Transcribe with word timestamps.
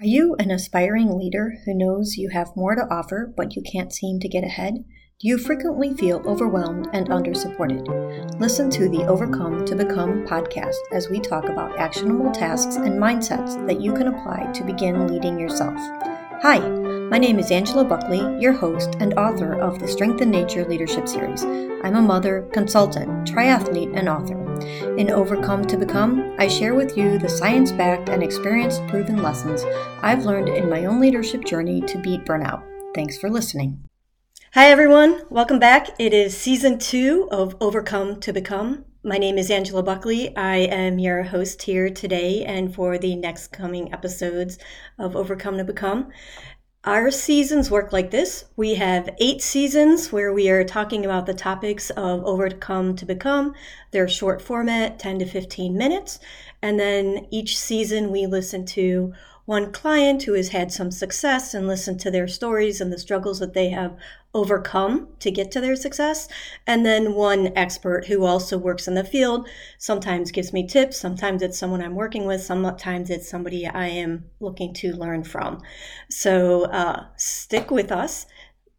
Are 0.00 0.06
you 0.06 0.34
an 0.38 0.50
aspiring 0.50 1.18
leader 1.18 1.58
who 1.66 1.74
knows 1.74 2.16
you 2.16 2.30
have 2.30 2.56
more 2.56 2.74
to 2.74 2.88
offer 2.90 3.34
but 3.36 3.54
you 3.54 3.60
can't 3.60 3.92
seem 3.92 4.18
to 4.20 4.30
get 4.30 4.42
ahead? 4.42 4.76
Do 5.20 5.28
you 5.28 5.36
frequently 5.36 5.92
feel 5.92 6.22
overwhelmed 6.24 6.88
and 6.94 7.10
undersupported? 7.10 8.40
Listen 8.40 8.70
to 8.70 8.88
the 8.88 9.04
Overcome 9.04 9.66
to 9.66 9.76
Become 9.76 10.26
podcast 10.26 10.78
as 10.94 11.10
we 11.10 11.20
talk 11.20 11.50
about 11.50 11.78
actionable 11.78 12.32
tasks 12.32 12.76
and 12.76 12.98
mindsets 12.98 13.66
that 13.66 13.82
you 13.82 13.92
can 13.92 14.06
apply 14.06 14.50
to 14.52 14.64
begin 14.64 15.06
leading 15.06 15.38
yourself. 15.38 15.76
Hi, 16.40 16.60
my 17.10 17.18
name 17.18 17.38
is 17.38 17.50
Angela 17.50 17.84
Buckley, 17.84 18.40
your 18.40 18.54
host 18.54 18.96
and 19.00 19.12
author 19.18 19.60
of 19.60 19.80
the 19.80 19.88
Strength 19.88 20.22
in 20.22 20.30
Nature 20.30 20.64
Leadership 20.64 21.08
Series. 21.08 21.44
I'm 21.84 21.96
a 21.96 22.00
mother, 22.00 22.48
consultant, 22.54 23.28
triathlete, 23.28 23.94
and 23.94 24.08
author. 24.08 24.49
In 24.62 25.10
Overcome 25.10 25.66
to 25.66 25.76
Become, 25.76 26.34
I 26.38 26.48
share 26.48 26.74
with 26.74 26.96
you 26.96 27.18
the 27.18 27.28
science 27.28 27.72
backed 27.72 28.08
and 28.08 28.22
experience 28.22 28.78
proven 28.88 29.22
lessons 29.22 29.64
I've 30.02 30.24
learned 30.24 30.48
in 30.48 30.68
my 30.68 30.84
own 30.84 31.00
leadership 31.00 31.44
journey 31.44 31.80
to 31.82 31.98
beat 31.98 32.24
burnout. 32.24 32.62
Thanks 32.94 33.18
for 33.18 33.30
listening. 33.30 33.84
Hi, 34.54 34.70
everyone. 34.70 35.22
Welcome 35.30 35.58
back. 35.58 35.90
It 35.98 36.12
is 36.12 36.36
season 36.36 36.78
two 36.78 37.28
of 37.30 37.56
Overcome 37.60 38.20
to 38.20 38.32
Become. 38.32 38.84
My 39.02 39.16
name 39.16 39.38
is 39.38 39.50
Angela 39.50 39.82
Buckley. 39.82 40.36
I 40.36 40.56
am 40.56 40.98
your 40.98 41.22
host 41.22 41.62
here 41.62 41.88
today 41.88 42.44
and 42.44 42.74
for 42.74 42.98
the 42.98 43.16
next 43.16 43.48
coming 43.48 43.92
episodes 43.94 44.58
of 44.98 45.16
Overcome 45.16 45.56
to 45.56 45.64
Become. 45.64 46.10
Our 46.84 47.10
seasons 47.10 47.70
work 47.70 47.92
like 47.92 48.10
this. 48.10 48.46
We 48.56 48.76
have 48.76 49.14
eight 49.18 49.42
seasons 49.42 50.10
where 50.10 50.32
we 50.32 50.48
are 50.48 50.64
talking 50.64 51.04
about 51.04 51.26
the 51.26 51.34
topics 51.34 51.90
of 51.90 52.24
Overcome 52.24 52.96
to 52.96 53.04
Become. 53.04 53.52
They're 53.90 54.08
short 54.08 54.40
format, 54.40 54.98
10 54.98 55.18
to 55.18 55.26
15 55.26 55.76
minutes. 55.76 56.20
And 56.62 56.80
then 56.80 57.26
each 57.30 57.58
season 57.58 58.10
we 58.10 58.24
listen 58.24 58.64
to 58.66 59.12
one 59.50 59.72
client 59.72 60.22
who 60.22 60.34
has 60.34 60.50
had 60.50 60.70
some 60.70 60.92
success 60.92 61.54
and 61.54 61.66
listen 61.66 61.98
to 61.98 62.08
their 62.08 62.28
stories 62.28 62.80
and 62.80 62.92
the 62.92 62.98
struggles 62.98 63.40
that 63.40 63.52
they 63.52 63.68
have 63.68 63.96
overcome 64.32 65.08
to 65.18 65.28
get 65.28 65.50
to 65.50 65.60
their 65.60 65.74
success. 65.74 66.28
And 66.68 66.86
then 66.86 67.14
one 67.14 67.50
expert 67.56 68.06
who 68.06 68.24
also 68.24 68.56
works 68.56 68.86
in 68.86 68.94
the 68.94 69.02
field 69.02 69.48
sometimes 69.76 70.30
gives 70.30 70.52
me 70.52 70.68
tips. 70.68 71.00
Sometimes 71.00 71.42
it's 71.42 71.58
someone 71.58 71.82
I'm 71.82 71.96
working 71.96 72.26
with. 72.26 72.40
Sometimes 72.40 73.10
it's 73.10 73.28
somebody 73.28 73.66
I 73.66 73.88
am 73.88 74.26
looking 74.38 74.72
to 74.74 74.92
learn 74.92 75.24
from. 75.24 75.60
So 76.08 76.66
uh, 76.66 77.06
stick 77.16 77.72
with 77.72 77.90
us. 77.90 78.26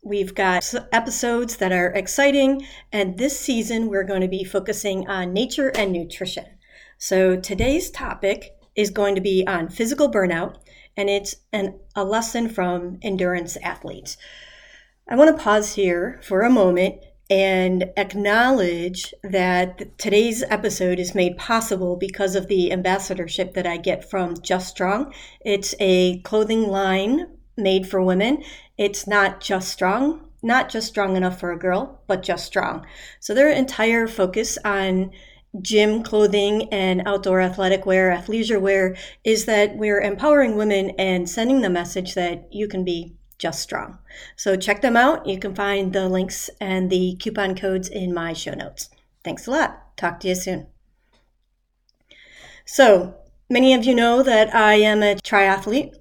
We've 0.02 0.34
got 0.34 0.74
episodes 0.94 1.58
that 1.58 1.74
are 1.74 1.88
exciting. 1.88 2.66
And 2.94 3.18
this 3.18 3.38
season, 3.38 3.90
we're 3.90 4.06
going 4.06 4.22
to 4.22 4.30
be 4.30 4.46
focusing 4.46 5.06
on 5.10 5.34
nature 5.34 5.74
and 5.76 5.92
nutrition. 5.92 6.46
So 6.98 7.36
today's 7.36 7.92
topic 7.92 8.56
is 8.76 8.90
going 8.90 9.16
to 9.16 9.22
be 9.22 9.46
on 9.48 9.70
physical 9.70 10.10
burnout, 10.10 10.56
and 10.96 11.10
it's 11.10 11.36
an, 11.52 11.80
a 11.96 12.04
lesson 12.04 12.50
from 12.50 13.00
endurance 13.02 13.58
athletes. 13.58 14.18
I 15.10 15.16
want 15.16 15.36
to 15.36 15.44
pause 15.44 15.74
here 15.76 16.20
for 16.24 16.42
a 16.42 16.50
moment 16.50 17.04
and 17.30 17.86
acknowledge 17.96 19.14
that 19.24 19.98
today's 19.98 20.44
episode 20.50 21.00
is 21.00 21.16
made 21.16 21.38
possible 21.38 21.96
because 21.96 22.36
of 22.36 22.48
the 22.48 22.72
ambassadorship 22.74 23.54
that 23.54 23.66
I 23.66 23.78
get 23.78 24.10
from 24.10 24.36
Just 24.42 24.68
Strong. 24.68 25.14
It's 25.40 25.74
a 25.80 26.20
clothing 26.20 26.68
line 26.68 27.28
made 27.56 27.88
for 27.88 28.02
women. 28.02 28.44
It's 28.78 29.08
not 29.08 29.40
just 29.40 29.70
strong, 29.70 30.30
not 30.44 30.70
just 30.70 30.88
strong 30.88 31.16
enough 31.16 31.40
for 31.40 31.52
a 31.52 31.60
girl, 31.60 32.02
but 32.06 32.22
just 32.22 32.46
strong. 32.46 32.86
So 33.22 33.34
their 33.34 33.50
entire 33.50 34.08
focus 34.08 34.58
on 34.66 35.12
gym 35.60 36.04
clothing 36.04 36.72
and 36.72 37.02
outdoor 37.06 37.42
athletic 37.42 37.86
wear, 37.86 38.12
athleisure 38.12 38.62
wear, 38.62 38.96
is 39.24 39.46
that 39.46 39.76
we're 39.76 40.00
empowering 40.00 40.56
women 40.56 40.92
and 40.92 41.30
sending 41.30 41.62
the 41.62 41.70
message 41.70 42.14
that 42.16 42.48
you 42.52 42.68
can 42.68 42.86
be 42.86 43.16
just 43.38 43.60
strong. 43.60 43.98
So 44.36 44.56
check 44.56 44.82
them 44.82 44.96
out. 44.96 45.26
You 45.26 45.40
can 45.40 45.56
find 45.56 45.92
the 45.92 46.08
links 46.08 46.50
and 46.62 46.90
the 46.90 47.18
coupon 47.20 47.56
codes 47.56 47.90
in 47.90 48.14
my 48.14 48.34
show 48.34 48.54
notes. 48.54 48.90
Thanks 49.24 49.48
a 49.48 49.52
lot. 49.52 49.98
Talk 49.98 50.20
to 50.22 50.30
you 50.30 50.36
soon. 50.36 50.68
So, 52.66 53.16
many 53.50 53.74
of 53.74 53.84
you 53.84 53.96
know 53.96 54.24
that 54.24 54.54
I 54.56 54.76
am 54.76 55.04
a 55.04 55.16
triathlete 55.16 55.96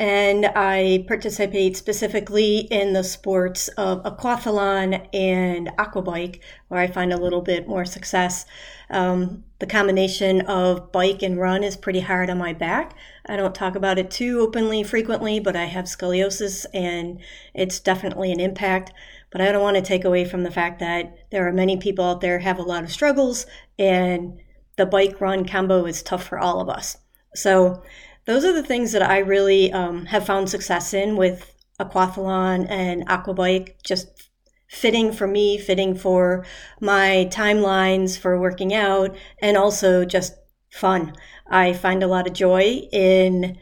and 0.00 0.46
I 0.46 1.04
participate 1.06 1.76
specifically 1.76 2.60
in 2.70 2.94
the 2.94 3.04
sports 3.04 3.68
of 3.76 4.02
aquathlon 4.04 5.06
and 5.12 5.68
aquabike, 5.78 6.40
where 6.68 6.80
I 6.80 6.86
find 6.86 7.12
a 7.12 7.18
little 7.18 7.42
bit 7.42 7.68
more 7.68 7.84
success. 7.84 8.46
Um, 8.88 9.44
the 9.58 9.66
combination 9.66 10.40
of 10.40 10.90
bike 10.90 11.22
and 11.22 11.38
run 11.38 11.62
is 11.62 11.76
pretty 11.76 12.00
hard 12.00 12.30
on 12.30 12.38
my 12.38 12.54
back. 12.54 12.96
I 13.26 13.36
don't 13.36 13.54
talk 13.54 13.76
about 13.76 13.98
it 13.98 14.10
too 14.10 14.40
openly 14.40 14.82
frequently, 14.84 15.38
but 15.38 15.54
I 15.54 15.66
have 15.66 15.84
scoliosis 15.84 16.64
and 16.72 17.20
it's 17.52 17.78
definitely 17.78 18.32
an 18.32 18.40
impact. 18.40 18.94
But 19.30 19.42
I 19.42 19.52
don't 19.52 19.62
want 19.62 19.76
to 19.76 19.82
take 19.82 20.06
away 20.06 20.24
from 20.24 20.44
the 20.44 20.50
fact 20.50 20.78
that 20.78 21.14
there 21.30 21.46
are 21.46 21.52
many 21.52 21.76
people 21.76 22.06
out 22.06 22.22
there 22.22 22.38
have 22.38 22.58
a 22.58 22.62
lot 22.62 22.84
of 22.84 22.90
struggles 22.90 23.44
and 23.78 24.40
the 24.76 24.86
bike 24.86 25.20
run 25.20 25.46
combo 25.46 25.84
is 25.84 26.02
tough 26.02 26.26
for 26.26 26.38
all 26.38 26.62
of 26.62 26.70
us. 26.70 26.96
So 27.34 27.82
those 28.30 28.44
are 28.44 28.52
the 28.52 28.62
things 28.62 28.92
that 28.92 29.02
I 29.02 29.18
really 29.18 29.72
um, 29.72 30.06
have 30.06 30.24
found 30.24 30.48
success 30.48 30.94
in 30.94 31.16
with 31.16 31.52
aquathlon 31.80 32.70
and 32.70 33.04
aquabike, 33.08 33.82
just 33.82 34.30
fitting 34.68 35.10
for 35.10 35.26
me, 35.26 35.58
fitting 35.58 35.96
for 35.96 36.46
my 36.80 37.28
timelines 37.32 38.16
for 38.16 38.38
working 38.38 38.72
out, 38.72 39.16
and 39.42 39.56
also 39.56 40.04
just 40.04 40.34
fun. 40.70 41.12
I 41.48 41.72
find 41.72 42.04
a 42.04 42.06
lot 42.06 42.28
of 42.28 42.32
joy 42.32 42.82
in 42.92 43.58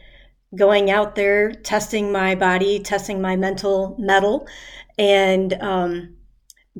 going 0.55 0.91
out 0.91 1.15
there, 1.15 1.51
testing 1.51 2.11
my 2.11 2.35
body, 2.35 2.79
testing 2.79 3.19
my 3.19 3.35
mental 3.35 3.95
metal, 3.97 4.47
and 4.99 5.51
um, 5.53 6.15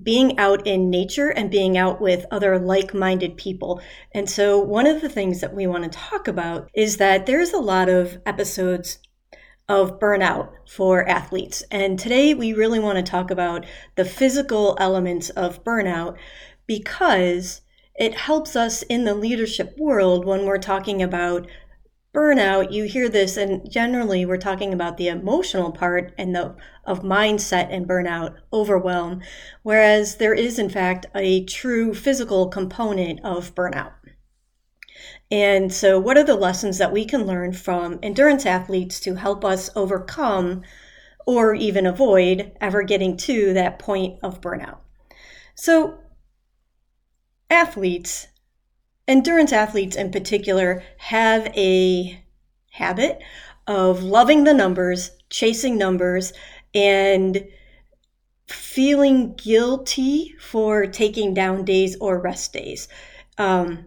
being 0.04 0.38
out 0.38 0.66
in 0.66 0.90
nature 0.90 1.30
and 1.30 1.52
being 1.52 1.78
out 1.78 2.02
with 2.02 2.26
other 2.32 2.60
like 2.60 2.94
minded 2.94 3.38
people. 3.38 3.82
And 4.14 4.30
so, 4.30 4.60
one 4.60 4.88
of 4.88 5.02
the 5.02 5.10
things 5.10 5.42
that 5.42 5.56
we 5.56 5.68
want 5.68 5.84
to 5.84 5.98
talk 5.98 6.28
about 6.28 6.70
is 6.74 6.98
that 6.98 7.26
there's 7.26 7.54
a 7.54 7.60
lot 7.60 7.90
of 7.90 8.18
episodes 8.26 9.00
of 9.68 10.00
burnout 10.00 10.50
for 10.68 11.08
athletes. 11.08 11.64
And 11.70 12.00
today, 12.00 12.34
we 12.34 12.54
really 12.54 12.80
want 12.80 12.98
to 12.98 13.12
talk 13.12 13.32
about 13.32 13.66
the 13.96 14.06
physical 14.06 14.76
elements 14.80 15.30
of 15.32 15.64
burnout 15.64 16.18
because 16.66 17.62
it 17.96 18.16
helps 18.16 18.56
us 18.56 18.82
in 18.84 19.04
the 19.04 19.14
leadership 19.14 19.76
world 19.78 20.26
when 20.26 20.46
we're 20.46 20.58
talking 20.58 21.02
about 21.02 21.48
burnout, 22.14 22.72
you 22.72 22.86
hear 22.86 23.08
this, 23.08 23.38
and 23.38 23.70
generally 23.70 24.26
we're 24.26 24.38
talking 24.38 24.74
about 24.74 24.98
the 24.98 25.08
emotional 25.08 25.72
part 25.72 26.14
and 26.18 26.36
the 26.36 26.56
of 26.86 27.02
mindset 27.02 27.68
and 27.72 27.88
burnout, 27.88 28.36
overwhelm, 28.52 29.22
whereas 29.62 30.16
there 30.16 30.34
is 30.34 30.58
in 30.58 30.70
fact 30.70 31.06
a 31.14 31.44
true 31.46 31.94
physical 31.94 32.48
component 32.48 33.20
of 33.24 33.54
burnout. 33.54 33.94
And 35.32 35.72
so, 35.72 36.00
what 36.00 36.18
are 36.18 36.24
the 36.24 36.36
lessons 36.36 36.80
that 36.80 36.92
we 36.92 37.06
can 37.06 37.28
learn 37.28 37.54
from 37.54 38.00
endurance 38.02 38.46
athletes 38.46 39.00
to 39.02 39.16
help 39.16 39.46
us 39.46 39.70
overcome 39.76 40.64
or 41.28 41.54
even 41.54 41.86
avoid 41.86 42.52
ever 42.60 42.82
getting 42.82 43.16
to 43.18 43.54
that 43.54 43.78
point 43.78 44.18
of 44.24 44.42
burnout? 44.42 44.80
So, 45.54 46.00
athletes 47.52 48.29
endurance 49.10 49.52
athletes 49.52 49.96
in 49.96 50.12
particular 50.12 50.84
have 50.98 51.48
a 51.58 52.24
habit 52.70 53.20
of 53.68 54.04
loving 54.04 54.44
the 54.44 54.54
numbers, 54.54 55.12
chasing 55.30 55.78
numbers, 55.78 56.32
and 56.76 57.48
feeling 58.48 59.36
guilty 59.36 60.36
for 60.40 60.86
taking 60.86 61.34
down 61.34 61.66
days 61.66 61.98
or 62.00 62.22
rest 62.22 62.54
days. 62.54 62.88
Um, 63.38 63.86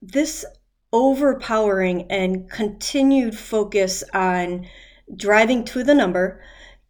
this 0.00 0.44
overpowering 0.92 2.10
and 2.10 2.50
continued 2.50 3.38
focus 3.38 4.02
on 4.14 4.66
driving 5.14 5.64
to 5.64 5.84
the 5.84 5.94
number 5.94 6.42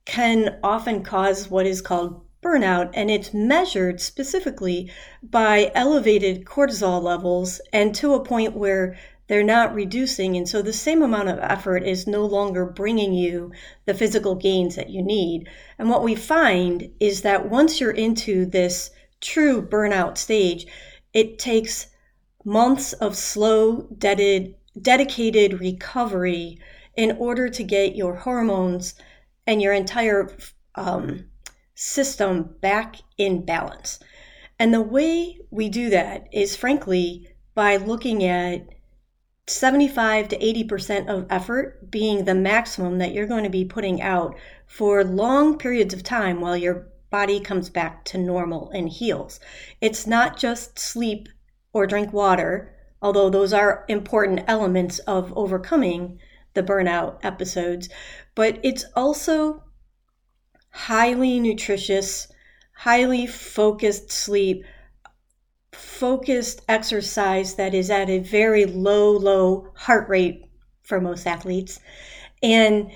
can 0.05 0.59
often 0.63 1.03
cause 1.03 1.51
what 1.51 1.67
is 1.67 1.81
called 1.81 2.25
burnout, 2.43 2.91
and 2.95 3.11
it's 3.11 3.33
measured 3.33 4.01
specifically 4.01 4.91
by 5.23 5.71
elevated 5.75 6.45
cortisol 6.45 7.03
levels 7.03 7.61
and 7.73 7.95
to 7.95 8.15
a 8.15 8.25
point 8.25 8.57
where 8.57 8.99
they're 9.29 9.43
not 9.43 9.75
reducing. 9.75 10.37
And 10.37 10.49
so 10.49 10.61
the 10.61 10.73
same 10.73 11.01
amount 11.01 11.29
of 11.29 11.39
effort 11.39 11.85
is 11.85 12.07
no 12.07 12.27
longer 12.27 12.67
bringing 12.67 13.15
you 13.15 13.53
the 13.87 13.95
physical 13.95 14.35
gains 14.35 14.77
that 14.77 14.91
you 14.91 15.03
need. 15.03 15.49
And 15.79 15.89
what 15.89 16.03
we 16.03 16.15
find 16.15 16.91
is 17.01 17.23
that 17.23 17.49
once 17.49 17.81
you're 17.81 17.93
into 17.93 18.45
this 18.45 18.91
true 19.21 19.63
burnout 19.63 20.19
stage, 20.19 20.67
it 21.15 21.39
takes 21.39 21.87
months 22.45 22.93
of 22.95 23.17
slow, 23.17 23.87
dedicated, 23.97 24.57
dedicated 24.81 25.61
recovery 25.61 26.59
in 26.97 27.17
order 27.19 27.49
to 27.49 27.63
get 27.63 27.97
your 27.97 28.17
hormones 28.17 28.95
and 29.47 29.63
your 29.63 29.73
entire 29.73 30.35
um, 30.75 31.25
system 31.83 32.55
back 32.61 32.97
in 33.19 33.45
balance. 33.45 33.99
And 34.57 34.73
the 34.73 34.81
way 34.81 35.41
we 35.51 35.69
do 35.69 35.91
that 35.91 36.29
is 36.33 36.55
frankly 36.55 37.29
by 37.57 37.77
looking 37.77 38.23
at 38.23 38.69
75 39.49 40.29
to 40.29 40.39
80% 40.39 41.09
of 41.09 41.27
effort 41.29 41.91
being 41.91 42.25
the 42.25 42.37
maximum 42.37 42.99
that 42.99 43.13
you're 43.13 43.27
going 43.27 43.43
to 43.43 43.51
be 43.51 43.65
putting 43.65 44.01
out 44.01 44.37
for 44.65 45.03
long 45.03 45.59
periods 45.59 45.93
of 45.93 46.05
time 46.05 46.41
while 46.41 46.57
your 46.57 46.87
body 47.11 47.41
comes 47.41 47.69
back 47.69 48.05
to 48.05 48.17
normal 48.17 48.71
and 48.71 48.89
heals. 48.89 49.41
It's 49.81 50.07
not 50.07 50.39
just 50.39 50.79
sleep 50.79 51.29
or 51.73 51.89
drink 51.89 52.13
water, 52.13 52.73
although 53.03 53.29
those 53.29 53.53
are 53.53 53.85
important 53.89 54.45
elements 54.47 55.01
of 55.01 55.37
overcoming 55.37 56.21
the 56.55 56.63
burnout 56.63 57.19
episodes, 57.25 57.89
but 58.37 58.61
it's 58.63 58.85
also 58.95 59.65
highly 60.73 61.39
nutritious, 61.39 62.29
highly 62.75 63.27
focused 63.27 64.11
sleep, 64.11 64.65
focused 65.73 66.63
exercise 66.69 67.55
that 67.55 67.75
is 67.75 67.91
at 67.91 68.11
a 68.11 68.19
very 68.19 68.65
low, 68.65 69.13
low 69.13 69.69
heart 69.75 70.09
rate 70.09 70.45
for 70.83 71.01
most 71.01 71.27
athletes. 71.27 71.79
And 72.43 72.91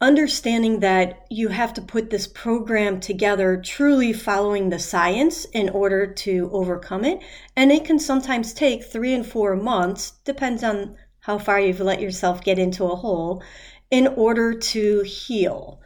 understanding 0.00 0.80
that 0.80 1.24
you 1.30 1.48
have 1.48 1.72
to 1.72 1.80
put 1.80 2.10
this 2.10 2.26
program 2.26 3.00
together 3.00 3.62
truly 3.64 4.12
following 4.12 4.68
the 4.68 4.78
science 4.78 5.46
in 5.46 5.70
order 5.70 6.06
to 6.06 6.50
overcome 6.52 7.04
it. 7.04 7.20
And 7.56 7.72
it 7.72 7.84
can 7.84 7.98
sometimes 7.98 8.52
take 8.52 8.84
three 8.84 9.14
and 9.14 9.24
four 9.26 9.56
months, 9.56 10.10
depends 10.24 10.62
on 10.62 10.96
how 11.20 11.38
far 11.38 11.58
you've 11.58 11.80
let 11.80 12.02
yourself 12.02 12.44
get 12.44 12.58
into 12.58 12.84
a 12.84 12.96
hole, 12.96 13.42
in 13.90 14.08
order 14.08 14.52
to 14.52 15.00
heal 15.02 15.80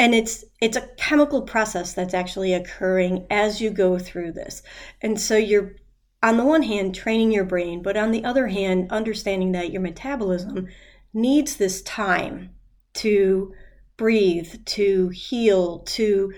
and 0.00 0.14
it's 0.14 0.46
it's 0.62 0.78
a 0.78 0.88
chemical 0.96 1.42
process 1.42 1.92
that's 1.92 2.14
actually 2.14 2.54
occurring 2.54 3.26
as 3.30 3.60
you 3.60 3.68
go 3.68 3.98
through 3.98 4.32
this. 4.32 4.62
And 5.02 5.20
so 5.20 5.36
you're 5.36 5.76
on 6.22 6.38
the 6.38 6.44
one 6.44 6.62
hand 6.62 6.94
training 6.94 7.30
your 7.30 7.44
brain 7.44 7.82
but 7.82 7.98
on 7.98 8.10
the 8.10 8.24
other 8.24 8.48
hand 8.48 8.90
understanding 8.90 9.52
that 9.52 9.70
your 9.70 9.82
metabolism 9.82 10.68
needs 11.12 11.56
this 11.56 11.82
time 11.82 12.50
to 12.94 13.52
breathe 13.98 14.64
to 14.64 15.10
heal 15.10 15.80
to 15.80 16.32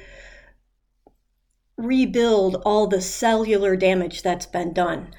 rebuild 1.77 2.57
all 2.65 2.89
the 2.89 3.01
cellular 3.01 3.77
damage 3.77 4.23
that's 4.23 4.47
been 4.47 4.73
done. 4.73 5.15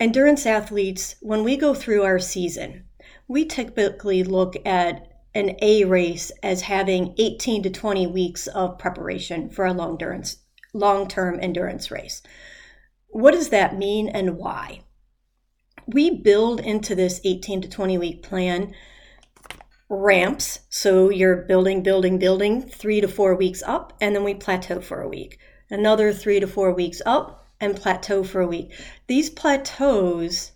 Endurance 0.00 0.46
athletes 0.46 1.14
when 1.20 1.44
we 1.44 1.56
go 1.56 1.74
through 1.74 2.02
our 2.02 2.18
season 2.18 2.84
we 3.28 3.44
typically 3.44 4.24
look 4.24 4.54
at 4.66 5.13
an 5.34 5.56
A 5.60 5.84
race 5.84 6.30
as 6.42 6.62
having 6.62 7.14
18 7.18 7.62
to 7.64 7.70
20 7.70 8.06
weeks 8.06 8.46
of 8.46 8.78
preparation 8.78 9.50
for 9.50 9.64
a 9.64 9.72
long 9.72 9.92
endurance 9.92 10.38
long-term 10.72 11.38
endurance 11.40 11.90
race. 11.90 12.20
What 13.08 13.30
does 13.30 13.50
that 13.50 13.78
mean 13.78 14.08
and 14.08 14.36
why? 14.36 14.80
We 15.86 16.10
build 16.10 16.60
into 16.60 16.94
this 16.94 17.20
18 17.24 17.62
to 17.62 17.68
20 17.68 17.96
week 17.98 18.22
plan 18.22 18.74
ramps. 19.88 20.60
So 20.68 21.10
you're 21.10 21.42
building, 21.42 21.82
building, 21.82 22.18
building 22.18 22.62
three 22.62 23.00
to 23.00 23.08
four 23.08 23.36
weeks 23.36 23.62
up, 23.62 23.96
and 24.00 24.14
then 24.14 24.24
we 24.24 24.34
plateau 24.34 24.80
for 24.80 25.00
a 25.00 25.08
week. 25.08 25.38
Another 25.70 26.12
three 26.12 26.40
to 26.40 26.46
four 26.46 26.72
weeks 26.74 27.00
up 27.06 27.46
and 27.60 27.76
plateau 27.76 28.24
for 28.24 28.40
a 28.40 28.46
week. 28.46 28.72
These 29.06 29.30
plateaus 29.30 30.52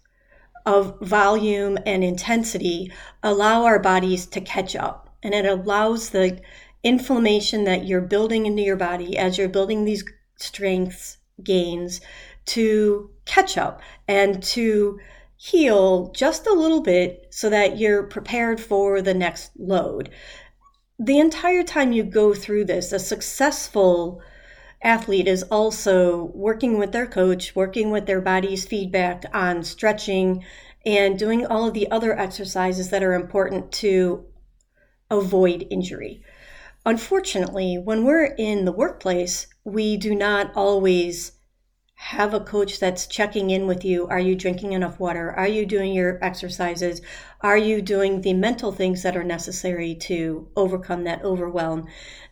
of 0.68 1.00
volume 1.00 1.78
and 1.86 2.04
intensity 2.04 2.92
allow 3.22 3.64
our 3.64 3.78
bodies 3.78 4.26
to 4.26 4.40
catch 4.40 4.76
up. 4.76 5.08
And 5.22 5.32
it 5.32 5.46
allows 5.46 6.10
the 6.10 6.40
inflammation 6.84 7.64
that 7.64 7.86
you're 7.86 8.02
building 8.02 8.44
into 8.44 8.62
your 8.62 8.76
body 8.76 9.16
as 9.16 9.38
you're 9.38 9.48
building 9.48 9.84
these 9.84 10.04
strengths 10.36 11.16
gains 11.42 12.02
to 12.44 13.10
catch 13.24 13.56
up 13.56 13.80
and 14.06 14.42
to 14.42 15.00
heal 15.36 16.12
just 16.12 16.46
a 16.46 16.52
little 16.52 16.82
bit 16.82 17.26
so 17.30 17.48
that 17.48 17.78
you're 17.78 18.02
prepared 18.02 18.60
for 18.60 19.00
the 19.00 19.14
next 19.14 19.52
load. 19.56 20.10
The 20.98 21.18
entire 21.18 21.62
time 21.62 21.92
you 21.92 22.02
go 22.02 22.34
through 22.34 22.66
this, 22.66 22.92
a 22.92 22.98
successful 22.98 24.20
athlete 24.82 25.28
is 25.28 25.42
also 25.44 26.24
working 26.34 26.78
with 26.78 26.92
their 26.92 27.06
coach, 27.06 27.54
working 27.56 27.90
with 27.90 28.06
their 28.06 28.20
body's 28.20 28.66
feedback 28.66 29.24
on 29.32 29.62
stretching 29.62 30.44
and 30.86 31.18
doing 31.18 31.44
all 31.44 31.66
of 31.66 31.74
the 31.74 31.90
other 31.90 32.18
exercises 32.18 32.90
that 32.90 33.02
are 33.02 33.14
important 33.14 33.72
to 33.72 34.24
avoid 35.10 35.66
injury. 35.70 36.22
Unfortunately, 36.86 37.76
when 37.76 38.04
we're 38.04 38.34
in 38.38 38.64
the 38.64 38.72
workplace, 38.72 39.46
we 39.64 39.96
do 39.96 40.14
not 40.14 40.52
always 40.54 41.32
have 42.00 42.32
a 42.32 42.38
coach 42.38 42.78
that's 42.78 43.08
checking 43.08 43.50
in 43.50 43.66
with 43.66 43.84
you. 43.84 44.06
Are 44.06 44.20
you 44.20 44.36
drinking 44.36 44.72
enough 44.72 45.00
water? 45.00 45.32
Are 45.32 45.48
you 45.48 45.66
doing 45.66 45.92
your 45.92 46.22
exercises? 46.22 47.02
Are 47.40 47.58
you 47.58 47.82
doing 47.82 48.20
the 48.20 48.34
mental 48.34 48.70
things 48.70 49.02
that 49.02 49.16
are 49.16 49.24
necessary 49.24 49.96
to 50.02 50.46
overcome 50.54 51.02
that 51.04 51.24
overwhelm? 51.24 51.88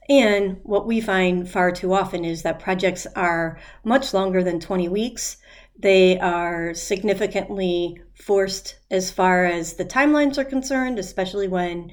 And 0.08 0.60
what 0.62 0.86
we 0.86 1.00
find 1.00 1.50
far 1.50 1.72
too 1.72 1.92
often 1.92 2.24
is 2.24 2.42
that 2.42 2.60
projects 2.60 3.08
are 3.16 3.58
much 3.82 4.14
longer 4.14 4.44
than 4.44 4.60
20 4.60 4.88
weeks. 4.88 5.38
They 5.76 6.16
are 6.20 6.72
significantly 6.72 8.00
forced 8.14 8.76
as 8.88 9.10
far 9.10 9.46
as 9.46 9.74
the 9.74 9.84
timelines 9.84 10.38
are 10.38 10.44
concerned, 10.44 11.00
especially 11.00 11.48
when 11.48 11.90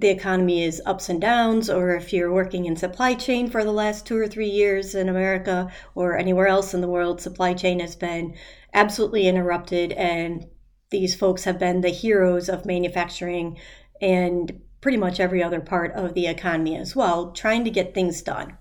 the 0.00 0.10
economy 0.10 0.62
is 0.62 0.80
ups 0.86 1.08
and 1.08 1.20
downs, 1.20 1.68
or 1.68 1.96
if 1.96 2.12
you're 2.12 2.32
working 2.32 2.66
in 2.66 2.76
supply 2.76 3.14
chain 3.14 3.50
for 3.50 3.64
the 3.64 3.72
last 3.72 4.06
two 4.06 4.16
or 4.16 4.28
three 4.28 4.48
years 4.48 4.94
in 4.94 5.08
America 5.08 5.72
or 5.96 6.16
anywhere 6.16 6.46
else 6.46 6.72
in 6.72 6.80
the 6.80 6.88
world, 6.88 7.20
supply 7.20 7.52
chain 7.52 7.80
has 7.80 7.96
been 7.96 8.36
absolutely 8.72 9.26
interrupted, 9.26 9.92
and 9.92 10.46
these 10.90 11.16
folks 11.16 11.44
have 11.44 11.58
been 11.58 11.80
the 11.80 11.88
heroes 11.88 12.48
of 12.48 12.64
manufacturing 12.64 13.58
and 14.00 14.60
pretty 14.80 14.98
much 14.98 15.18
every 15.18 15.42
other 15.42 15.60
part 15.60 15.92
of 15.94 16.14
the 16.14 16.28
economy 16.28 16.76
as 16.76 16.94
well, 16.94 17.32
trying 17.32 17.64
to 17.64 17.70
get 17.70 17.92
things 17.92 18.22
done. 18.22 18.56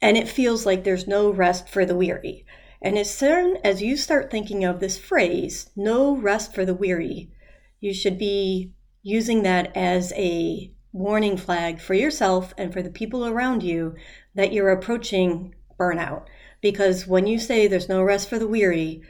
And 0.00 0.16
it 0.16 0.28
feels 0.28 0.64
like 0.64 0.84
there's 0.84 1.06
no 1.06 1.30
rest 1.30 1.68
for 1.68 1.84
the 1.84 1.96
weary. 1.96 2.46
And 2.80 2.96
as 2.96 3.12
soon 3.12 3.58
as 3.62 3.82
you 3.82 3.96
start 3.96 4.30
thinking 4.30 4.64
of 4.64 4.80
this 4.80 4.96
phrase, 4.96 5.70
no 5.76 6.16
rest 6.16 6.54
for 6.54 6.64
the 6.64 6.74
weary, 6.74 7.32
you 7.80 7.92
should 7.92 8.18
be 8.18 8.72
using 9.06 9.44
that 9.44 9.70
as 9.76 10.12
a 10.16 10.68
warning 10.90 11.36
flag 11.36 11.80
for 11.80 11.94
yourself 11.94 12.52
and 12.58 12.72
for 12.72 12.82
the 12.82 12.90
people 12.90 13.24
around 13.24 13.62
you 13.62 13.94
that 14.34 14.52
you're 14.52 14.70
approaching 14.70 15.54
burnout. 15.78 16.24
Because 16.60 17.06
when 17.06 17.24
you 17.24 17.38
say 17.38 17.68
there's 17.68 17.88
no 17.88 18.02
rest 18.02 18.28
for 18.28 18.36
the 18.36 18.48
weary, 18.48 19.00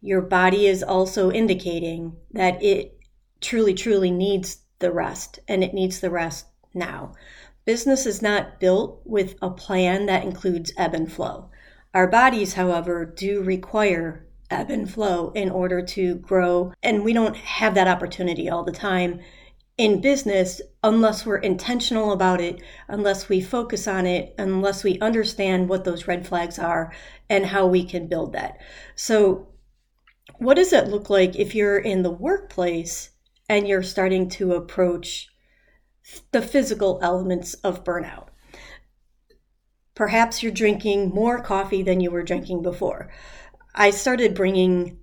your 0.00 0.22
body 0.22 0.66
is 0.66 0.82
also 0.82 1.30
indicating 1.30 2.16
that 2.30 2.62
it 2.62 2.98
truly, 3.42 3.74
truly 3.74 4.10
needs 4.10 4.62
the 4.78 4.90
rest, 4.90 5.38
and 5.46 5.62
it 5.62 5.74
needs 5.74 6.00
the 6.00 6.10
rest 6.10 6.46
now. 6.72 7.12
Business 7.66 8.06
is 8.06 8.22
not 8.22 8.58
built 8.58 9.02
with 9.04 9.34
a 9.42 9.50
plan 9.50 10.06
that 10.06 10.24
includes 10.24 10.72
ebb 10.78 10.94
and 10.94 11.12
flow. 11.12 11.50
Our 11.92 12.06
bodies, 12.06 12.54
however, 12.54 13.04
do 13.04 13.42
require 13.42 14.26
ebb 14.50 14.70
and 14.70 14.90
flow 14.90 15.30
in 15.34 15.50
order 15.50 15.82
to 15.82 16.14
grow, 16.14 16.72
and 16.82 17.04
we 17.04 17.12
don't 17.12 17.36
have 17.36 17.74
that 17.74 17.88
opportunity 17.88 18.48
all 18.48 18.64
the 18.64 18.72
time 18.72 19.20
in 19.78 20.00
business 20.00 20.60
unless 20.82 21.24
we're 21.24 21.38
intentional 21.38 22.12
about 22.12 22.40
it, 22.40 22.60
unless 22.88 23.28
we 23.28 23.40
focus 23.40 23.88
on 23.88 24.06
it, 24.06 24.34
unless 24.38 24.84
we 24.84 24.98
understand 25.00 25.68
what 25.68 25.84
those 25.84 26.06
red 26.06 26.26
flags 26.26 26.58
are 26.58 26.92
and 27.30 27.46
how 27.46 27.66
we 27.66 27.84
can 27.84 28.06
build 28.06 28.32
that. 28.32 28.58
So, 28.94 29.48
what 30.38 30.54
does 30.54 30.72
it 30.72 30.88
look 30.88 31.08
like 31.10 31.36
if 31.36 31.54
you're 31.54 31.78
in 31.78 32.02
the 32.02 32.10
workplace 32.10 33.10
and 33.48 33.66
you're 33.66 33.82
starting 33.82 34.28
to 34.30 34.52
approach 34.52 35.28
the 36.32 36.42
physical 36.42 36.98
elements 37.02 37.54
of 37.54 37.84
burnout. 37.84 38.28
Perhaps 39.94 40.42
you're 40.42 40.52
drinking 40.52 41.10
more 41.10 41.40
coffee 41.42 41.82
than 41.82 42.00
you 42.00 42.10
were 42.10 42.22
drinking 42.22 42.62
before. 42.62 43.10
I 43.74 43.90
started 43.90 44.34
bringing 44.34 44.98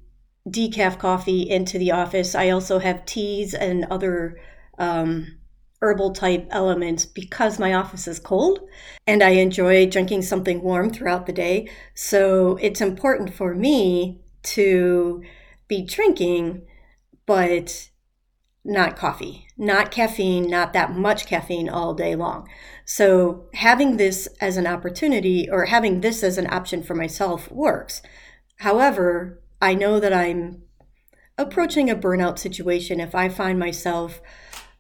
decaf 0.48 0.98
coffee 0.98 1.48
into 1.50 1.78
the 1.78 1.92
office. 1.92 2.36
I 2.36 2.50
also 2.50 2.80
have 2.80 3.06
teas 3.06 3.54
and 3.54 3.86
other 3.86 4.40
um, 4.80 5.40
herbal 5.82 6.12
type 6.12 6.48
elements 6.50 7.06
because 7.06 7.60
my 7.60 7.74
office 7.74 8.08
is 8.08 8.20
cold 8.20 8.60
and 9.08 9.24
I 9.24 9.30
enjoy 9.32 9.86
drinking 9.86 10.24
something 10.24 10.62
warm 10.62 10.92
throughout 10.92 11.26
the 11.26 11.34
day. 11.34 11.70
So 11.94 12.58
it's 12.62 12.82
important 12.82 13.34
for 13.34 13.54
me 13.56 14.20
to 14.44 15.24
be 15.68 15.84
drinking, 15.84 16.64
but 17.26 17.90
not 18.66 18.98
coffee, 18.98 19.48
not 19.58 19.90
caffeine, 19.90 20.50
not 20.50 20.74
that 20.74 20.92
much 20.92 21.26
caffeine 21.26 21.70
all 21.70 21.94
day 21.94 22.16
long. 22.16 22.48
So 22.86 23.46
having 23.54 23.98
this 23.98 24.28
as 24.42 24.58
an 24.58 24.68
opportunity 24.68 25.50
or 25.50 25.66
having 25.66 26.02
this 26.02 26.24
as 26.24 26.38
an 26.38 26.52
option 26.52 26.84
for 26.84 26.94
myself 26.94 27.50
works. 27.52 28.02
However, 28.58 29.42
I 29.62 29.76
know 29.76 30.00
that 30.00 30.14
I'm 30.14 30.64
approaching 31.38 31.90
a 31.90 31.96
burnout 31.96 32.38
situation 32.38 33.00
if 33.00 33.16
I 33.16 33.30
find 33.30 33.58
myself 33.58 34.22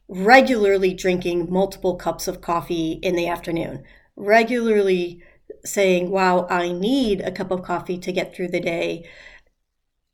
regularly 0.09 0.93
drinking 0.93 1.51
multiple 1.51 1.95
cups 1.95 2.27
of 2.27 2.41
coffee 2.41 2.93
in 3.03 3.15
the 3.15 3.27
afternoon, 3.27 3.83
regularly 4.15 5.23
saying, 5.63 6.09
wow, 6.09 6.47
I 6.49 6.71
need 6.71 7.21
a 7.21 7.31
cup 7.31 7.51
of 7.51 7.63
coffee 7.63 7.97
to 7.99 8.11
get 8.11 8.35
through 8.35 8.49
the 8.49 8.59
day 8.59 9.07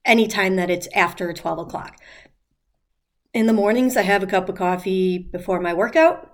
anytime 0.04 0.58
that 0.58 0.70
it's 0.70 0.90
after 0.94 1.32
12 1.34 1.60
o'clock. 1.60 1.98
In 3.34 3.48
the 3.48 3.54
mornings, 3.54 3.98
I 3.98 4.04
have 4.04 4.22
a 4.22 4.28
cup 4.28 4.50
of 4.50 4.56
coffee 4.56 5.18
before 5.18 5.60
my 5.60 5.74
workout. 5.74 6.32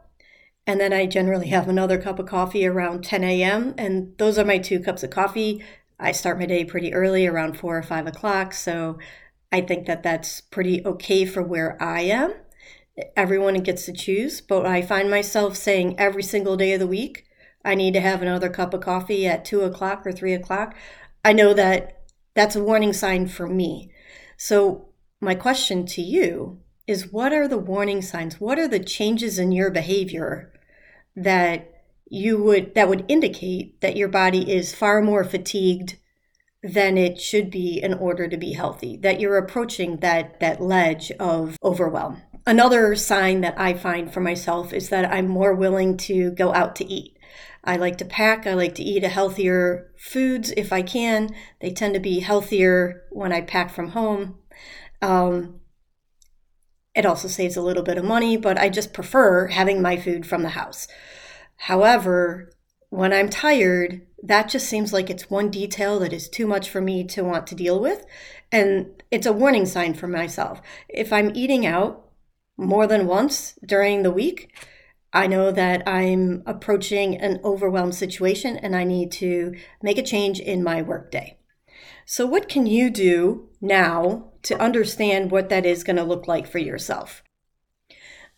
And 0.68 0.80
then 0.80 0.94
I 0.94 1.08
generally 1.08 1.48
have 1.48 1.68
another 1.68 1.98
cup 1.98 2.20
of 2.20 2.28
coffee 2.28 2.68
around 2.68 3.04
10 3.04 3.24
a.m. 3.24 3.74
And 3.78 4.16
those 4.18 4.38
are 4.38 4.46
my 4.46 4.60
two 4.60 4.80
cups 4.80 5.02
of 5.04 5.10
coffee. 5.10 5.64
I 6.00 6.12
start 6.12 6.38
my 6.38 6.46
day 6.46 6.66
pretty 6.66 6.94
early, 6.94 7.26
around 7.26 7.58
four 7.58 7.78
or 7.78 7.84
five 7.84 8.06
o'clock. 8.06 8.54
So 8.54 9.00
I 9.52 9.62
think 9.62 9.88
that 9.88 10.04
that's 10.04 10.42
pretty 10.42 10.86
okay 10.86 11.26
for 11.26 11.42
where 11.42 11.82
I 11.82 12.02
am. 12.02 12.36
Everyone 13.16 13.56
gets 13.56 13.86
to 13.86 13.94
choose, 13.94 14.42
but 14.42 14.66
I 14.66 14.82
find 14.82 15.10
myself 15.10 15.56
saying 15.56 16.00
every 16.00 16.24
single 16.24 16.58
day 16.58 16.74
of 16.74 16.80
the 16.80 16.88
week, 16.88 17.26
I 17.64 17.76
need 17.76 17.94
to 17.94 18.02
have 18.02 18.22
another 18.22 18.50
cup 18.50 18.74
of 18.74 18.82
coffee 18.82 19.28
at 19.28 19.46
two 19.46 19.62
o'clock 19.62 20.06
or 20.06 20.12
three 20.12 20.34
o'clock. 20.34 20.76
I 21.24 21.34
know 21.34 21.54
that 21.54 22.04
that's 22.34 22.56
a 22.56 22.64
warning 22.64 22.94
sign 22.94 23.28
for 23.28 23.48
me. 23.48 23.92
So, 24.38 24.90
my 25.20 25.36
question 25.36 25.86
to 25.86 26.02
you 26.02 26.62
is 26.88 27.12
what 27.12 27.32
are 27.32 27.48
the 27.48 27.58
warning 27.58 28.02
signs? 28.02 28.40
What 28.40 28.58
are 28.58 28.68
the 28.68 28.80
changes 28.80 29.38
in 29.38 29.52
your 29.52 29.70
behavior 29.70 30.52
that 31.16 31.72
you 32.10 32.42
would 32.44 32.76
that 32.76 32.90
would 32.90 33.06
indicate 33.08 33.80
that 33.82 33.96
your 33.96 34.10
body 34.10 34.52
is 34.52 34.76
far 34.76 35.02
more 35.02 35.24
fatigued 35.24 35.98
than 36.62 36.98
it 36.98 37.20
should 37.20 37.50
be 37.50 37.82
in 37.82 37.94
order 37.94 38.28
to 38.28 38.38
be 38.38 38.54
healthy 38.54 38.98
that 38.98 39.20
you're 39.20 39.38
approaching 39.38 39.98
that 39.98 40.40
that 40.40 40.62
ledge 40.62 41.12
of 41.20 41.58
overwhelm 41.64 42.22
another 42.46 42.96
sign 42.96 43.42
that 43.42 43.60
i 43.60 43.74
find 43.74 44.14
for 44.14 44.20
myself 44.20 44.74
is 44.74 44.90
that 44.90 45.12
i'm 45.12 45.28
more 45.28 45.54
willing 45.54 45.98
to 45.98 46.32
go 46.32 46.54
out 46.54 46.76
to 46.76 46.86
eat 46.86 47.18
i 47.64 47.76
like 47.76 47.98
to 47.98 48.06
pack 48.06 48.48
i 48.48 48.54
like 48.54 48.76
to 48.76 48.84
eat 48.84 49.04
a 49.04 49.10
healthier 49.10 49.92
foods 49.98 50.52
if 50.58 50.74
i 50.74 50.82
can 50.82 51.30
they 51.60 51.72
tend 51.72 51.94
to 51.94 52.00
be 52.00 52.20
healthier 52.20 53.04
when 53.12 53.32
i 53.32 53.42
pack 53.42 53.72
from 53.72 53.90
home 53.90 54.38
um, 55.02 55.62
it 56.94 57.06
also 57.06 57.28
saves 57.28 57.56
a 57.56 57.62
little 57.62 57.84
bit 57.84 57.98
of 57.98 58.04
money, 58.04 58.38
but 58.38 58.58
I 58.58 58.70
just 58.70 58.94
prefer 58.94 59.48
having 59.48 59.82
my 59.82 59.98
food 59.98 60.26
from 60.26 60.44
the 60.44 60.50
house. 60.50 60.88
However, 61.58 62.52
when 62.90 63.14
I'm 63.14 63.30
tired, 63.30 64.02
that 64.24 64.50
just 64.50 64.68
seems 64.68 64.92
like 64.92 65.10
it's 65.10 65.30
one 65.30 65.50
detail 65.50 66.00
that 66.00 66.14
is 66.14 66.30
too 66.30 66.46
much 66.46 66.70
for 66.70 66.82
me 66.82 67.06
to 67.06 67.24
want 67.24 67.48
to 67.48 67.56
deal 67.56 67.80
with. 67.80 68.06
And 68.52 69.02
it's 69.10 69.26
a 69.26 69.34
warning 69.34 69.66
sign 69.66 69.94
for 69.94 70.08
myself. 70.08 70.62
If 70.90 71.14
I'm 71.14 71.32
eating 71.34 71.66
out 71.66 72.11
more 72.62 72.88
than 72.88 73.08
once 73.08 73.58
during 73.66 74.04
the 74.04 74.12
week, 74.12 74.54
I 75.12 75.28
know 75.28 75.52
that 75.52 75.84
I'm 75.88 76.44
approaching 76.46 77.18
an 77.18 77.42
overwhelmed 77.44 77.96
situation 77.96 78.56
and 78.56 78.76
I 78.76 78.84
need 78.84 79.12
to 79.14 79.56
make 79.82 79.98
a 79.98 80.04
change 80.04 80.40
in 80.40 80.64
my 80.64 80.82
workday. 80.82 81.38
So, 82.06 82.26
what 82.26 82.48
can 82.48 82.68
you 82.68 82.90
do 82.90 83.50
now 83.60 84.32
to 84.44 84.60
understand 84.62 85.32
what 85.32 85.50
that 85.50 85.66
is 85.66 85.84
going 85.84 85.98
to 85.98 86.04
look 86.04 86.28
like 86.28 86.48
for 86.48 86.60
yourself? 86.60 87.24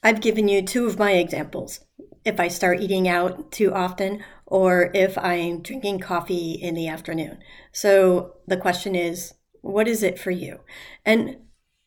I've 0.01 0.21
given 0.21 0.47
you 0.47 0.61
two 0.61 0.85
of 0.85 0.99
my 0.99 1.11
examples. 1.13 1.81
If 2.25 2.39
I 2.39 2.47
start 2.47 2.81
eating 2.81 3.07
out 3.07 3.51
too 3.51 3.73
often, 3.73 4.23
or 4.45 4.91
if 4.93 5.17
I'm 5.17 5.61
drinking 5.61 5.99
coffee 5.99 6.53
in 6.53 6.75
the 6.75 6.87
afternoon. 6.87 7.39
So, 7.71 8.37
the 8.47 8.57
question 8.57 8.95
is, 8.95 9.33
what 9.61 9.87
is 9.87 10.03
it 10.03 10.19
for 10.19 10.31
you? 10.31 10.59
And 11.05 11.37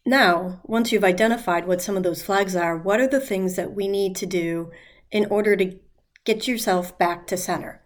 now, 0.08 0.60
once 0.62 0.92
you've 0.92 1.02
identified 1.02 1.66
what 1.66 1.82
some 1.82 1.96
of 1.96 2.04
those 2.04 2.22
flags 2.22 2.54
are, 2.54 2.78
what 2.78 3.00
are 3.00 3.08
the 3.08 3.18
things 3.18 3.56
that 3.56 3.74
we 3.74 3.88
need 3.88 4.14
to 4.16 4.26
do 4.26 4.70
in 5.10 5.26
order 5.26 5.56
to 5.56 5.80
get 6.24 6.46
yourself 6.46 6.96
back 6.96 7.26
to 7.26 7.36
center? 7.36 7.82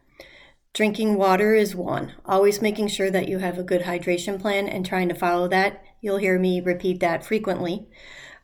Drinking 0.75 1.17
water 1.17 1.55
is 1.55 1.75
one. 1.75 2.13
Always 2.27 2.61
making 2.61 2.89
sure 2.89 3.11
that 3.11 3.27
you 3.27 3.39
have 3.39 3.59
a 3.59 3.63
good 3.63 3.83
hydration 3.83 4.39
plan 4.39 4.69
and 4.69 4.85
trying 4.85 5.09
to 5.09 5.15
follow 5.15 5.49
that. 5.49 5.83
You'll 6.03 6.19
hear 6.19 6.39
me 6.39 6.61
repeat 6.61 7.01
that 7.01 7.25
frequently. 7.25 7.89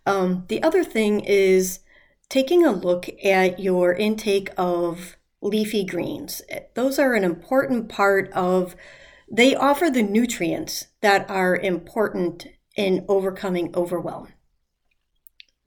Um, 0.07 0.47
the 0.49 0.63
other 0.63 0.83
thing 0.83 1.21
is 1.21 1.81
taking 2.31 2.65
a 2.65 2.73
look 2.73 3.11
at 3.23 3.61
your 3.61 3.93
intake 3.93 4.49
of 4.57 5.19
leafy 5.43 5.85
greens. 5.85 6.41
Those 6.73 6.99
are 6.99 7.13
an 7.13 7.25
important 7.25 7.91
part 7.91 8.33
of, 8.33 8.75
they 9.31 9.55
offer 9.55 9.91
the 9.91 10.03
nutrients 10.03 10.87
that 11.03 11.29
are 11.29 11.57
important 11.57 12.47
in 12.77 13.05
overcoming 13.09 13.75
overwhelm 13.75 14.29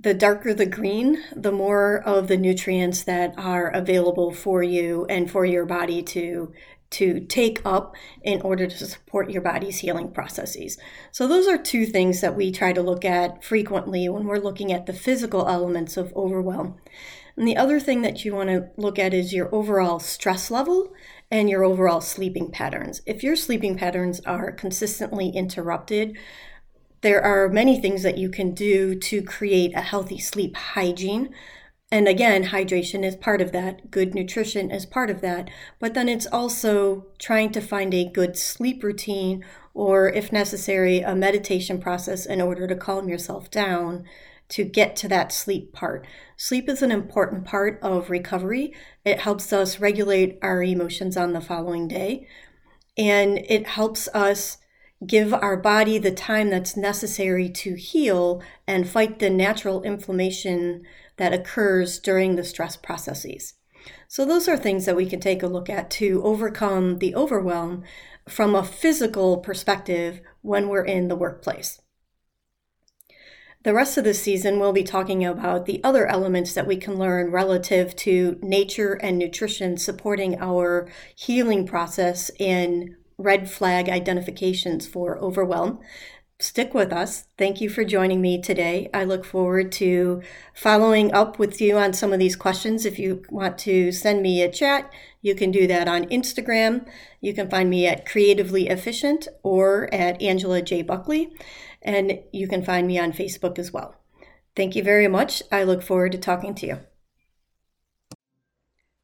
the 0.02 0.14
darker 0.14 0.54
the 0.54 0.66
green, 0.66 1.22
the 1.36 1.52
more 1.52 2.02
of 2.06 2.28
the 2.30 2.38
nutrients 2.38 3.04
that 3.04 3.34
are 3.38 3.68
available 3.68 4.32
for 4.32 4.64
you 4.64 5.06
and 5.10 5.30
for 5.30 5.46
your 5.46 5.66
body 5.66 6.02
to 6.02 6.54
to 6.92 7.20
take 7.20 7.64
up 7.64 7.96
in 8.24 8.42
order 8.42 8.66
to 8.66 8.88
support 8.88 9.30
your 9.30 9.44
body's 9.44 9.78
healing 9.78 10.10
processes. 10.10 10.76
So 11.12 11.28
those 11.28 11.48
are 11.48 11.56
two 11.56 11.86
things 11.86 12.20
that 12.22 12.36
we 12.36 12.52
try 12.52 12.74
to 12.74 12.82
look 12.82 13.06
at 13.06 13.44
frequently 13.44 14.10
when 14.10 14.26
we're 14.26 14.40
looking 14.40 14.74
at 14.74 14.88
the 14.88 14.94
physical 14.94 15.48
elements 15.48 15.98
of 15.98 16.12
overwhelm. 16.16 16.80
And 17.38 17.48
the 17.48 17.58
other 17.58 17.80
thing 17.80 18.02
that 18.02 18.26
you 18.26 18.34
want 18.34 18.50
to 18.50 18.70
look 18.76 18.98
at 18.98 19.14
is 19.14 19.34
your 19.34 19.54
overall 19.54 20.00
stress 20.00 20.50
level 20.50 20.92
and 21.30 21.48
your 21.48 21.64
overall 21.64 22.02
sleeping 22.02 22.50
patterns. 22.50 23.04
If 23.06 23.22
your 23.22 23.36
sleeping 23.36 23.78
patterns 23.78 24.20
are 24.22 24.52
consistently 24.52 25.30
interrupted, 25.30 26.18
there 27.02 27.22
are 27.24 27.50
many 27.50 27.80
things 27.80 28.04
that 28.04 28.18
you 28.18 28.30
can 28.30 28.54
do 28.54 28.96
to 28.96 29.22
create 29.22 29.74
a 29.76 29.82
healthy 29.82 30.20
sleep 30.20 30.56
hygiene. 30.56 31.34
And 31.92 32.08
again, 32.08 32.46
hydration 32.46 33.04
is 33.04 33.16
part 33.16 33.42
of 33.42 33.52
that, 33.52 33.90
good 33.90 34.14
nutrition 34.14 34.70
is 34.70 34.86
part 34.86 35.10
of 35.10 35.22
that. 35.22 35.50
But 35.80 35.94
then 35.96 36.08
it's 36.08 36.28
also 36.28 37.08
trying 37.18 37.52
to 37.54 37.62
find 37.62 37.94
a 37.94 38.10
good 38.10 38.38
sleep 38.38 38.84
routine 38.84 39.44
or, 39.74 40.10
if 40.10 40.32
necessary, 40.32 41.00
a 41.00 41.16
meditation 41.16 41.80
process 41.80 42.26
in 42.26 42.42
order 42.42 42.68
to 42.68 42.76
calm 42.76 43.10
yourself 43.10 43.50
down 43.50 44.04
to 44.50 44.64
get 44.64 44.96
to 44.98 45.08
that 45.08 45.32
sleep 45.32 45.74
part. 45.74 46.06
Sleep 46.36 46.68
is 46.68 46.82
an 46.82 46.92
important 46.92 47.46
part 47.46 47.80
of 47.82 48.10
recovery. 48.10 48.74
It 49.06 49.20
helps 49.20 49.54
us 49.54 49.80
regulate 49.80 50.38
our 50.42 50.62
emotions 50.62 51.16
on 51.16 51.34
the 51.34 51.42
following 51.42 51.88
day, 51.88 52.28
and 52.98 53.38
it 53.38 53.68
helps 53.68 54.08
us 54.10 54.58
give 55.06 55.34
our 55.34 55.58
body 55.58 55.98
the 55.98 56.12
time 56.12 56.50
that's 56.50 56.76
necessary 56.76 57.50
to 57.50 57.76
heal 57.76 58.42
and 58.68 58.90
fight 58.90 59.20
the 59.20 59.30
natural 59.30 59.82
inflammation 59.84 60.84
that 61.18 61.34
occurs 61.34 62.00
during 62.00 62.36
the 62.36 62.44
stress 62.44 62.76
processes. 62.76 63.54
So, 64.08 64.26
those 64.26 64.48
are 64.48 64.58
things 64.58 64.86
that 64.86 64.96
we 64.96 65.06
can 65.06 65.20
take 65.20 65.42
a 65.42 65.48
look 65.48 65.70
at 65.70 65.90
to 65.92 66.22
overcome 66.24 66.98
the 66.98 67.16
overwhelm 67.16 67.84
from 68.28 68.56
a 68.56 68.64
physical 68.64 69.38
perspective 69.38 70.22
when 70.42 70.68
we're 70.68 70.86
in 70.86 71.08
the 71.08 71.16
workplace. 71.16 71.82
The 73.64 73.74
rest 73.74 73.98
of 73.98 74.06
the 74.06 74.14
season, 74.14 74.60
we'll 74.60 74.72
be 74.72 74.84
talking 74.84 75.26
about 75.26 75.66
the 75.66 75.84
other 75.84 76.08
elements 76.08 76.54
that 76.54 76.68
we 76.68 76.78
can 76.78 76.98
learn 76.98 77.32
relative 77.32 77.94
to 77.98 78.40
nature 78.42 78.94
and 78.94 79.18
nutrition 79.18 79.78
supporting 79.78 80.40
our 80.40 80.90
healing 81.14 81.68
process 81.68 82.32
in 82.40 82.96
red 83.20 83.52
flag 83.52 83.90
identifications 83.90 84.88
for 84.88 85.20
overwhelm. 85.20 85.80
Stick 86.42 86.74
with 86.74 86.94
us. 86.94 87.28
Thank 87.38 87.60
you 87.60 87.70
for 87.70 87.84
joining 87.84 88.22
me 88.22 88.42
today. 88.42 88.90
I 88.94 89.04
look 89.04 89.26
forward 89.26 89.74
to 89.74 90.22
following 90.56 91.14
up 91.14 91.38
with 91.38 91.60
you 91.60 91.78
on 91.78 91.92
some 91.92 92.14
of 92.14 92.20
these 92.20 92.38
questions. 92.38 92.86
If 92.86 92.98
you 92.98 93.24
want 93.30 93.58
to 93.60 93.92
send 93.92 94.22
me 94.22 94.42
a 94.42 94.50
chat, 94.50 94.90
you 95.22 95.36
can 95.36 95.52
do 95.52 95.68
that 95.68 95.90
on 95.90 96.06
Instagram. 96.06 96.88
You 97.20 97.34
can 97.34 97.50
find 97.50 97.70
me 97.70 97.86
at 97.88 98.06
Creatively 98.06 98.70
Efficient 98.70 99.28
or 99.44 99.94
at 99.94 100.22
Angela 100.22 100.62
J. 100.62 100.82
Buckley. 100.82 101.34
And 101.82 102.20
you 102.32 102.48
can 102.48 102.64
find 102.64 102.88
me 102.88 102.98
on 102.98 103.12
Facebook 103.12 103.60
as 103.60 103.74
well. 103.74 103.96
Thank 104.56 104.78
you 104.78 104.84
very 104.84 105.10
much. 105.10 105.44
I 105.52 105.64
look 105.64 105.82
forward 105.82 106.14
to 106.14 106.18
talking 106.18 106.56
to 106.56 106.68
you. 106.68 106.80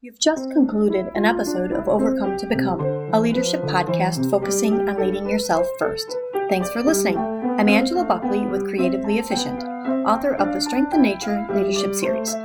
You've 0.06 0.20
just 0.20 0.52
concluded 0.52 1.10
an 1.16 1.26
episode 1.26 1.72
of 1.72 1.90
Overcome 1.90 2.38
to 2.38 2.46
Become, 2.46 2.80
a 3.12 3.20
leadership 3.20 3.64
podcast 3.64 4.30
focusing 4.30 4.88
on 4.88 5.00
leading 5.00 5.28
yourself 5.28 5.66
first. 5.80 6.16
Thanks 6.48 6.70
for 6.70 6.84
listening. 6.84 7.18
I'm 7.18 7.68
Angela 7.68 8.06
Buckley 8.06 8.46
with 8.46 8.68
Creatively 8.68 9.18
Efficient, 9.18 9.64
author 10.08 10.36
of 10.36 10.54
the 10.54 10.62
Strength 10.62 10.94
in 10.94 11.02
Nature 11.02 11.48
Leadership 11.56 11.96
Series. 11.96 12.36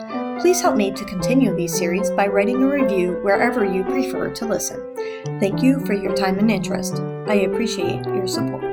Please 0.40 0.62
help 0.62 0.74
me 0.74 0.90
to 0.90 1.04
continue 1.04 1.54
these 1.54 1.76
series 1.76 2.08
by 2.08 2.28
writing 2.28 2.62
a 2.62 2.66
review 2.66 3.20
wherever 3.20 3.62
you 3.62 3.84
prefer 3.84 4.30
to 4.30 4.46
listen. 4.46 4.80
Thank 5.38 5.62
you 5.62 5.84
for 5.84 5.92
your 5.92 6.16
time 6.16 6.38
and 6.38 6.50
interest. 6.50 6.94
I 7.26 7.40
appreciate 7.44 8.06
your 8.06 8.26
support. 8.26 8.69